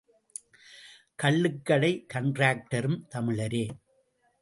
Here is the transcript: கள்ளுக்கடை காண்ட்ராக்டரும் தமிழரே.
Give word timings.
கள்ளுக்கடை 1.23 1.91
காண்ட்ராக்டரும் 2.13 2.99
தமிழரே. 3.15 3.65